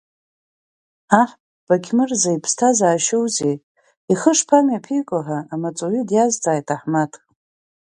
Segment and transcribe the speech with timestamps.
[1.21, 1.29] Аҳ
[1.67, 3.55] Бақьмырза иԥсҭазаашьоузеи,
[4.11, 7.13] ихы шԥамҩаԥиго ҳәа, амаҵуҩы дизҵааит Аҳмаҭ.